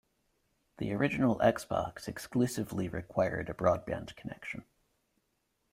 The 0.79 0.93
original 0.93 1.37
Xbox 1.43 2.07
exclusively 2.07 2.89
required 2.89 3.51
a 3.51 3.53
broadband 3.53 4.15
connection. 4.15 4.65